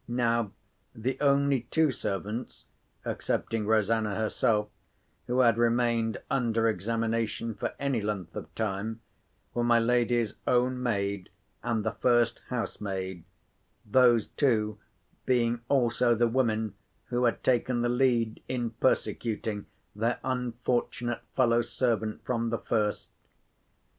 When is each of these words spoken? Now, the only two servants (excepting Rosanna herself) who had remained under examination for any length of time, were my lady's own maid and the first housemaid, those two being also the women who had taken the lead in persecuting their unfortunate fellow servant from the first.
Now, 0.07 0.51
the 0.95 1.15
only 1.19 1.67
two 1.69 1.91
servants 1.91 2.65
(excepting 3.05 3.67
Rosanna 3.67 4.15
herself) 4.15 4.69
who 5.27 5.41
had 5.41 5.59
remained 5.59 6.17
under 6.27 6.67
examination 6.67 7.53
for 7.53 7.75
any 7.77 8.01
length 8.01 8.35
of 8.35 8.55
time, 8.55 9.01
were 9.53 9.63
my 9.63 9.77
lady's 9.77 10.37
own 10.47 10.81
maid 10.81 11.29
and 11.61 11.85
the 11.85 11.91
first 11.91 12.41
housemaid, 12.47 13.25
those 13.85 14.25
two 14.25 14.79
being 15.27 15.61
also 15.69 16.15
the 16.15 16.27
women 16.27 16.73
who 17.09 17.25
had 17.25 17.43
taken 17.43 17.83
the 17.83 17.87
lead 17.87 18.41
in 18.47 18.71
persecuting 18.71 19.67
their 19.95 20.17
unfortunate 20.23 21.21
fellow 21.35 21.61
servant 21.61 22.25
from 22.25 22.49
the 22.49 22.57
first. 22.57 23.11